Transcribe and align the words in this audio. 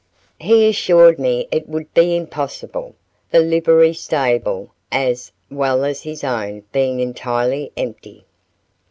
He 0.39 0.67
assured 0.67 1.19
me 1.19 1.47
it 1.51 1.69
would 1.69 1.93
be 1.93 2.15
impossible, 2.17 2.95
the 3.29 3.37
livery 3.39 3.93
stable 3.93 4.71
as 4.91 5.31
well 5.51 5.85
as 5.85 6.01
his 6.01 6.23
own 6.23 6.63
being 6.71 6.99
entirely 6.99 7.71
empty. 7.77 8.25